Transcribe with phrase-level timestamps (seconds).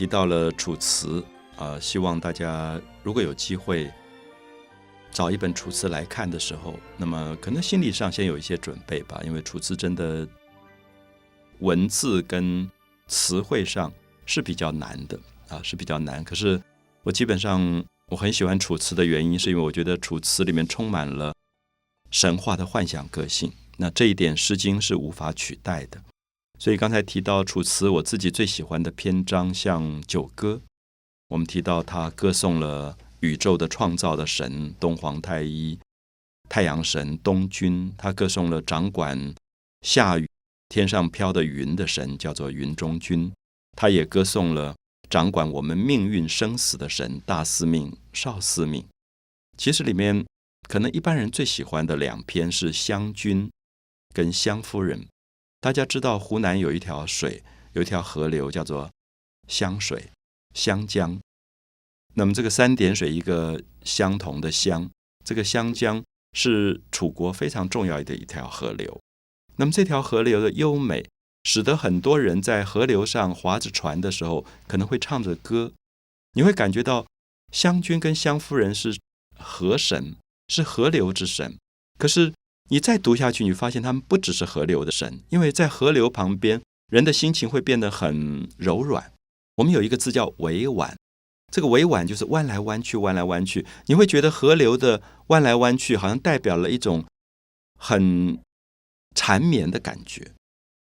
[0.00, 1.22] 提到了《楚辞》，
[1.62, 3.92] 啊，希望大家如果有机会
[5.10, 10.26] 找一本《楚辞》来看的时候，那么可能心理上先有一些准备吧，因为《楚辞》真的
[11.58, 12.66] 文字跟
[13.08, 13.92] 词汇上
[14.24, 16.24] 是比较难的啊，是比较难。
[16.24, 16.58] 可是
[17.02, 21.34] 我基本上我很喜欢《楚辞》的原因，是因为我觉得《楚辞》里面充满了
[22.10, 26.00] 神话的幻想个性，那这一点《诗经》是无法取代的。
[26.60, 30.56] 所以刚才提到《楚辞》，我自己最喜欢的篇章像《九歌》，
[31.28, 35.78] 我们提到他歌颂了宇宙的创造的神东皇太一、
[36.50, 39.34] 太阳神东君，他歌颂了掌管
[39.80, 40.28] 下雨、
[40.68, 43.32] 天上飘的云的神，叫做云中君。
[43.74, 44.76] 他也歌颂了
[45.08, 48.86] 掌管我们命运生死的神大司命、少司命。
[49.56, 50.26] 其实里面
[50.68, 53.46] 可能一般人最喜欢的两篇是《湘君》
[54.12, 55.00] 跟《湘夫人》。
[55.60, 57.42] 大家知道湖南有一条水，
[57.74, 58.90] 有一条河流叫做
[59.46, 60.10] 湘水、
[60.54, 61.20] 湘江。
[62.14, 64.90] 那么这个三点水一个相同的湘，
[65.22, 66.02] 这个湘江
[66.32, 68.98] 是楚国非常重要的一条河流。
[69.56, 71.06] 那么这条河流的优美，
[71.44, 75.72] 使得很多人在河流上划着船的时候，可能会唱着歌。
[76.32, 77.06] 你会感觉到
[77.52, 78.98] 湘君跟湘夫人是
[79.38, 80.16] 河神，
[80.48, 81.58] 是河流之神。
[81.98, 82.32] 可是。
[82.72, 89.12] 你再读下去，你发现他们不只是河流的神，因为在河流旁边，人的心情会变得很柔软。
[89.56, 90.96] 我们有一个字叫委婉，
[91.52, 93.66] 这个委婉就是弯来弯去，弯来弯去。
[93.86, 97.04] 你会觉得河流的弯来弯去，好像代表了一种
[97.76, 98.38] 很
[99.16, 100.30] 缠绵的感觉。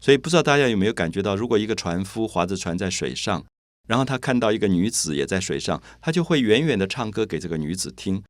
[0.00, 3.44] 所以不知道大家有没有感觉到，如果一个船夫划着船在水上，
[3.86, 8.22] 然后他看到一个女子也在水上，他就会远远的唱歌给这个女子听，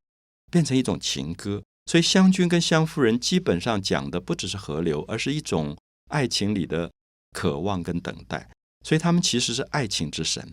[0.51, 1.63] 变成一种情歌。
[1.87, 5.77] 所以，湘君跟湘夫人基本上讲的不只是河流，而是一种
[6.09, 6.91] 爱情里的
[7.33, 8.51] 渴望跟等待。
[8.85, 10.53] 所以，他们其实是爱情之神。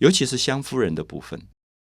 [0.00, 1.40] 尤其是湘夫人的部分，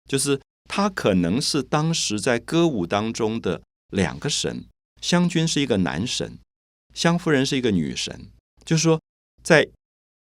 [0.09, 4.67] 就是她可能是当时在歌舞当中的两个神。
[5.01, 6.39] 湘君是一个男神，
[6.95, 8.29] 湘夫人是一个女神。
[8.65, 9.01] 就是说，
[9.43, 9.69] 在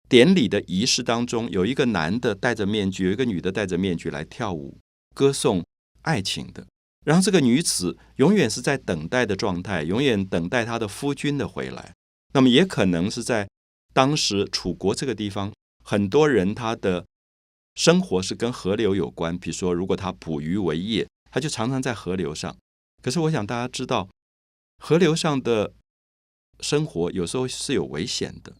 [0.09, 4.79] 典礼的仪式当中，有一个男的戴着面具，有一个女的戴着面具来跳舞，
[5.15, 5.65] 歌颂
[6.03, 6.67] 爱情的。
[7.05, 11.93] 然后这个女子永远是在等待的状态，永远等待她的夫君的回来。
[12.33, 13.49] 那么也可能是在
[13.93, 15.53] 当时楚国这个地方，
[15.85, 17.05] 很多人他的
[17.77, 19.39] 生活是跟河流有关。
[19.39, 22.57] 比如说，如果他捕鱼为业，他就常常在河流上。
[23.03, 24.09] 可是我想大家知道，
[24.79, 25.73] 河流上的
[26.61, 28.55] 生活有时候是有危险的。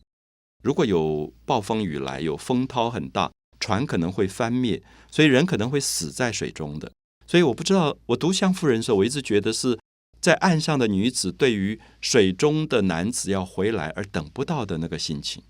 [0.63, 6.93] 如果有暴风雨来，有风涛很大，船可能会翻灭，所以人可能会死在水中的。
[7.27, 9.79] 所以我不知道，我读《湘夫人》的时候，我一直觉得是
[10.21, 15.43] 在岸上的女子对于水中的男子要回来而等不到的那个心情，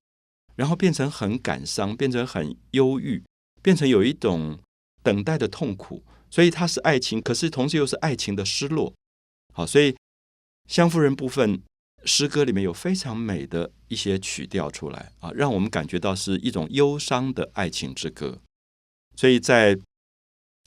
[0.57, 3.23] 然后变成很感伤，变成很忧郁，
[3.63, 4.59] 变成有一种
[5.03, 6.05] 等待的痛苦。
[6.31, 8.93] 所以它是爱情，可是同时又是爱情的失落。
[9.53, 9.93] 好，所以
[10.69, 11.63] 《湘夫人》部分
[12.05, 18.41] 诗歌里面有非常美的一些曲调出来啊，让我们感觉到是一种忧伤的爱情之歌。
[19.15, 19.79] 所以在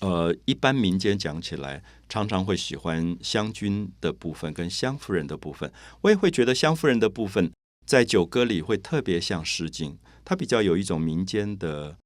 [0.02, 5.72] 呃，一般民间讲起来，常常会喜欢湘君的部分跟湘夫人的部分。
[6.02, 7.52] 我也会觉得湘夫人的部分
[7.86, 9.94] 在九歌里会特别像《诗经》，
[10.24, 11.98] 它比较有一种民间的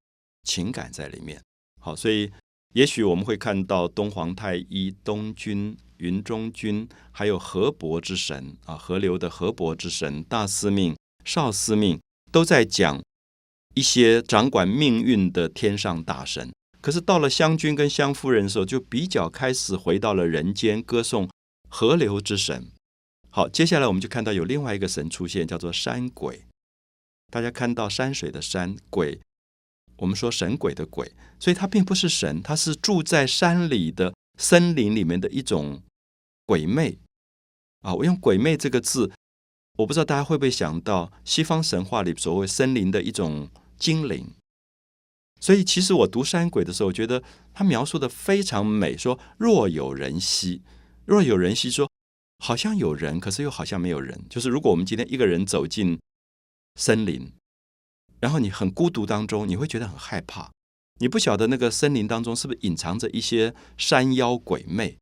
[0.43, 1.41] 情感在里面。
[1.81, 2.31] 好，所以
[2.73, 11.99] 也许我们会看到东皇太一、东君、云中君，还有河伯之神啊，河流的河伯之神、大司命、少司命，
[12.31, 13.03] 都在讲
[13.75, 16.49] 一些掌管命运的天上大神。
[16.81, 21.29] 可是到了湘君跟湘夫人的时候，就比较开始回到了人间，歌颂
[21.69, 22.67] 河流之神。
[23.29, 26.45] 好，接下来我们就看到有另外一个神出现，叫做山鬼。
[27.31, 29.21] 大家看到山水的山鬼，
[29.97, 35.81] 我们说神鬼的鬼，所以它并不是神，它是住在山里的森林里面的一种
[36.45, 36.97] 鬼魅。
[37.81, 39.11] 啊，我用鬼魅这个字，
[39.77, 44.29] 我不知道大家会不会想到西方神话里所谓森林的一种精灵。
[45.41, 48.95] 所以，其实我读山鬼的时候，我觉得他描述的非常美。
[48.95, 50.61] 说若有人兮，
[51.05, 51.89] 若有人兮，说
[52.37, 54.23] 好像有人，可是又好像没有人。
[54.29, 55.99] 就是如果我们今天一个人走进
[56.75, 57.33] 森林，
[58.19, 60.51] 然后你很孤独当中，你会觉得很害怕。
[60.99, 64.99] 你不晓得那个森林当中是不是隐藏着一些山妖鬼魅。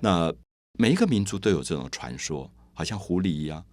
[0.00, 0.32] 那
[0.78, 3.66] 每一个民族都有这种传说，好像狐狸一样，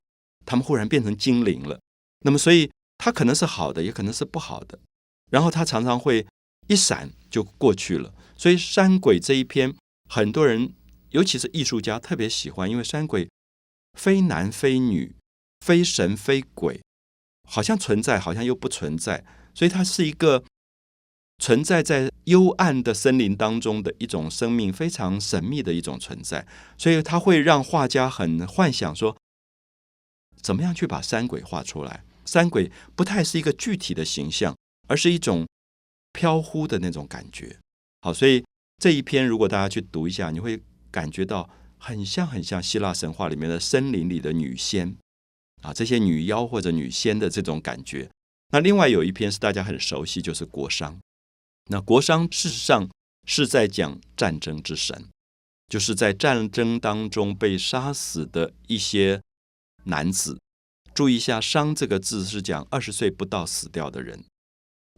[0.45, 1.79] 他们忽然变成精灵了。
[2.25, 4.77] 那么，所以它可能是好的，也可能是不好的。
[5.33, 6.27] 然后他常常会
[6.67, 9.73] 一闪就过去了，所以山鬼这一篇，
[10.07, 10.71] 很多人
[11.09, 13.27] 尤其是艺术家特别喜欢，因为山鬼
[13.97, 15.15] 非男非女，
[15.65, 16.79] 非神非鬼，
[17.49, 19.25] 好像存在，好像又不存在，
[19.55, 20.43] 所以它是一个
[21.39, 26.45] 存在在幽暗的森林当中的一种生命，非常神秘的一种存在，
[26.77, 29.17] 所以它会让画家很幻想说，
[30.39, 32.05] 怎么样去把山鬼画出来？
[32.23, 34.55] 山鬼不太是一个具体的形象，
[34.93, 35.47] 而是一种
[36.11, 37.57] 飘忽的那种感觉。
[38.01, 38.45] 好，所以
[38.77, 40.61] 这一篇如果大家去读一下，你会
[40.91, 41.49] 感觉到
[41.79, 44.95] 很像很像希腊神话里面的森林里的女仙
[45.63, 48.07] 啊，这些女妖或者女仙的这种感觉。
[48.51, 50.95] 那另外有一篇是大家很熟悉，就是国殇。
[51.71, 52.87] 那国殇事实上
[53.27, 55.09] 是在讲战争之神，
[55.69, 59.19] 就是在战争当中被杀死的一些
[59.85, 60.37] 男子。
[60.93, 64.23] 注意一下，“伤”这个字是讲二十岁不到死掉的人，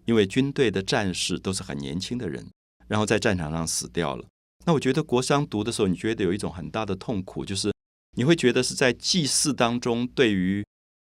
[0.05, 2.49] 因为军队的战士都是很年轻的人，
[2.87, 4.25] 然后在战场上死掉了。
[4.65, 7.71] 那我觉得国殇读的时候，你觉得有一种很大的痛苦，就是
[8.17, 10.65] 你会觉得是在祭祀当中，对于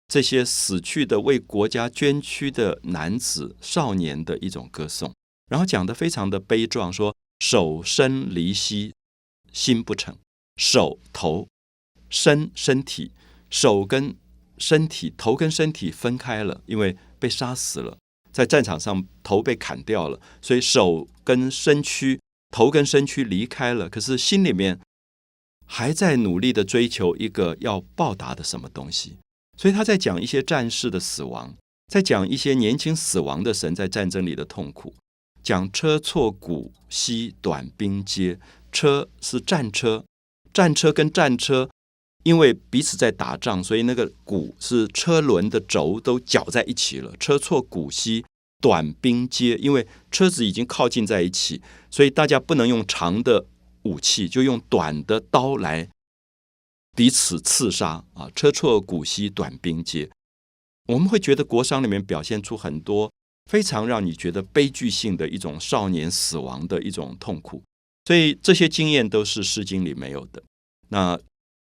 [0.08, 5.14] 这些死去的为国家捐躯的男子少年的一种歌颂。
[5.50, 8.94] 然后讲的非常的悲壮，说手身离兮，
[9.52, 10.18] 心不成。
[10.56, 11.48] 手头
[12.10, 13.12] 身身体，
[13.50, 14.16] 手跟
[14.58, 17.98] 身体，头跟身体分开了，因为被杀死了，
[18.34, 22.20] 在战场上头被砍掉了，所以手跟身躯，
[22.52, 23.88] 头跟身躯离开了。
[23.88, 24.80] 可是心里面
[25.66, 29.18] 还在努力的追求一个要报答的什么东西。
[29.56, 31.56] 所以他在讲一些战士的死亡，
[31.88, 34.96] 在讲一些年轻死亡的神在战争里的痛苦。
[35.44, 38.40] 讲车错鼓息短兵接，
[38.72, 40.04] 车是战车，
[40.52, 41.70] 战车跟战车
[42.24, 47.16] 因为彼此在打仗，所以那个鼓是车轮的轴都搅在一起了。
[47.20, 48.26] 车错鼓息
[48.62, 51.62] 短兵接，因为车子已经靠近在一起，
[51.92, 53.46] 所以大家不能用长的
[53.84, 55.90] 武器，就用短的刀来
[56.96, 58.30] 彼此刺杀啊！
[58.36, 60.10] 车错鼓息短兵接，
[60.88, 63.12] 我们会觉得国殇里面表现出很多。
[63.52, 67.62] 非常让你觉得悲剧性的一种少年死亡的一种痛苦，
[68.06, 70.42] 所以这些经验都是《诗经》里没有的。
[70.88, 71.20] 那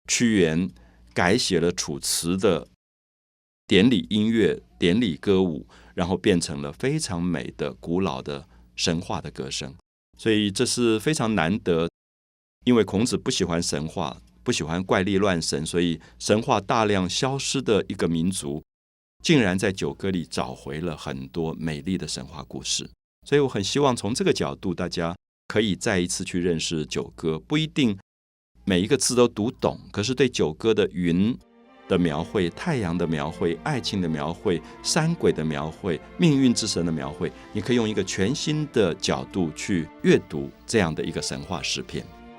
[0.08, 0.70] 屈原
[1.14, 2.68] 改写了《楚辞》的
[3.68, 9.76] 典礼音乐、典礼歌舞，然后变成了非常美的古老的神话的歌声。
[10.18, 11.90] 所以这是非常难得，
[12.66, 18.62] 因为孔子不喜欢神话，不喜欢怪力乱神，所以神话大量消失的一个民族。
[19.24, 22.90] 竟然在九歌里找回了很多美丽的神话故事，
[23.28, 25.16] 所以我很希望从这个角度，大家
[25.48, 27.38] 可以再一次去认识九歌。
[27.38, 27.98] 不一定
[28.72, 31.38] 每一个字都读懂，可是对九歌的云
[31.90, 42.02] 的描绘、太阳的描绘、爱情的描绘、山鬼的描绘、命运之神的描绘，你可以用一个全新的角度去阅读这样的一个神话诗篇。